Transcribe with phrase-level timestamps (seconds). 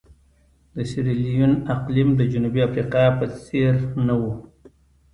[0.73, 3.73] د سیریلیون اقلیم د جنوبي افریقا په څېر
[4.07, 4.33] نه وو.